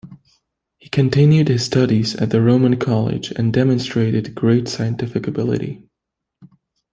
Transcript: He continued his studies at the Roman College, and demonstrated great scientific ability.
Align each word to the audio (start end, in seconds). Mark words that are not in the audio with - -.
He 0.79 0.89
continued 0.89 1.47
his 1.47 1.63
studies 1.63 2.15
at 2.15 2.31
the 2.31 2.41
Roman 2.41 2.77
College, 2.79 3.29
and 3.33 3.53
demonstrated 3.53 4.33
great 4.33 4.67
scientific 4.67 5.27
ability. 5.27 5.87